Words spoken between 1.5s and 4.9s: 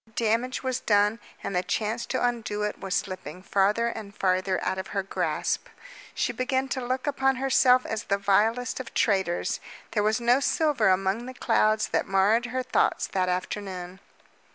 the chance to undo it was slipping farther and farther out of